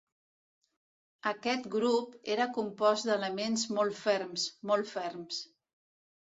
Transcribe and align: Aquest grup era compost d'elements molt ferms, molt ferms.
Aquest 1.31 1.67
grup 1.75 2.15
era 2.35 2.47
compost 2.55 3.11
d'elements 3.11 3.67
molt 3.79 3.99
ferms, 4.01 4.47
molt 4.73 4.91
ferms. 4.95 5.45